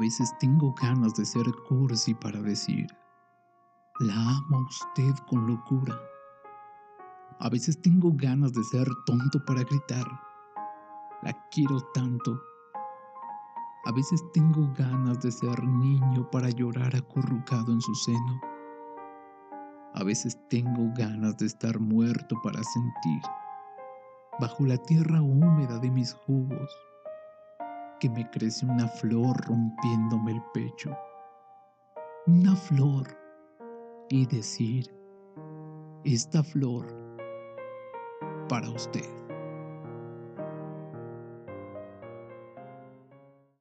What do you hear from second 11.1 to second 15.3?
la quiero tanto. A veces tengo ganas de